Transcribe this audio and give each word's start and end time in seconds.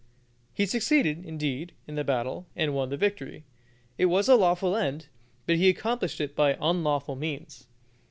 He 0.51 0.65
succeeded, 0.65 1.23
indeed, 1.23 1.73
in 1.85 1.93
the 1.93 2.03
battle, 2.03 2.47
and 2.55 2.73
won 2.73 2.89
the 2.89 2.97
victory. 2.97 3.43
It 3.99 4.05
was 4.07 4.27
a 4.27 4.35
lawful 4.35 4.75
end, 4.75 5.09
but 5.45 5.57
he 5.57 5.69
accomplished 5.69 6.19
it 6.19 6.35
by 6.35 6.57
unlawful 6.59 7.15
means. 7.15 7.67